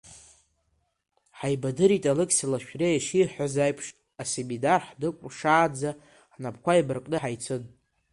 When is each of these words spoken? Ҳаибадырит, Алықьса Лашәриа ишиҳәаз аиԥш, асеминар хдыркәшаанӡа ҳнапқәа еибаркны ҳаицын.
Ҳаибадырит, 1.37 2.03
Алықьса 2.11 2.45
Лашәриа 2.51 2.97
ишиҳәаз 2.97 3.55
аиԥш, 3.65 3.85
асеминар 4.21 4.81
хдыркәшаанӡа 4.87 5.89
ҳнапқәа 6.33 6.71
еибаркны 6.75 7.17
ҳаицын. 7.23 7.63